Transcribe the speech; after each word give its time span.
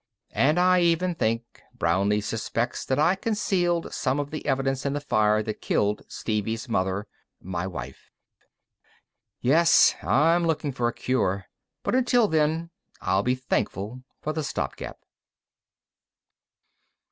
And 0.33 0.59
I 0.59 0.79
even 0.81 1.13
think 1.13 1.61
Brownlee 1.77 2.21
suspects 2.21 2.85
that 2.85 2.97
I 2.97 3.13
concealed 3.13 3.93
some 3.93 4.19
of 4.19 4.31
the 4.31 4.43
evidence 4.47 4.83
in 4.83 4.93
the 4.93 4.99
fire 4.99 5.43
that 5.43 5.61
killed 5.61 6.01
Stevie's 6.07 6.67
mother 6.67 7.05
my 7.39 7.67
wife. 7.67 8.09
Yes, 9.41 9.93
I'm 10.01 10.47
looking 10.47 10.71
for 10.71 10.87
a 10.87 10.93
cure. 10.93 11.45
But 11.83 11.93
until 11.93 12.27
then, 12.27 12.71
I'll 12.99 13.21
be 13.21 13.35
thankful 13.35 14.01
for 14.23 14.33
the 14.33 14.43
stopgap. 14.43 14.97